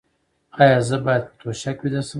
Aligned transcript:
ایا 0.61 0.79
زه 0.87 0.97
باید 1.05 1.23
په 1.29 1.33
توشک 1.41 1.77
ویده 1.83 2.01
شم؟ 2.01 2.09